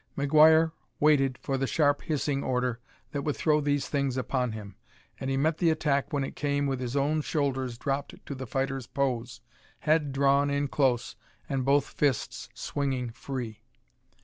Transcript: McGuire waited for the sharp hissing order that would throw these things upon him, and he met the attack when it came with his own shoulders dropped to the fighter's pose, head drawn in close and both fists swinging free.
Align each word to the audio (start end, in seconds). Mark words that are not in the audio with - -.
McGuire 0.17 0.71
waited 0.99 1.37
for 1.37 1.59
the 1.59 1.67
sharp 1.67 2.01
hissing 2.01 2.41
order 2.43 2.79
that 3.11 3.21
would 3.21 3.35
throw 3.35 3.61
these 3.61 3.87
things 3.87 4.17
upon 4.17 4.53
him, 4.53 4.75
and 5.19 5.29
he 5.29 5.37
met 5.37 5.59
the 5.59 5.69
attack 5.69 6.11
when 6.11 6.23
it 6.23 6.35
came 6.35 6.65
with 6.65 6.79
his 6.79 6.95
own 6.95 7.21
shoulders 7.21 7.77
dropped 7.77 8.15
to 8.25 8.33
the 8.33 8.47
fighter's 8.47 8.87
pose, 8.87 9.41
head 9.81 10.11
drawn 10.11 10.49
in 10.49 10.67
close 10.69 11.15
and 11.47 11.63
both 11.65 11.85
fists 11.85 12.49
swinging 12.55 13.11
free. 13.11 13.61